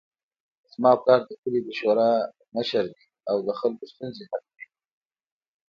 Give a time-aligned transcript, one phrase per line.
[0.73, 2.11] زما پلار د کلي د شورا
[2.55, 4.65] مشر ده او د خلکو ستونزې حل کوي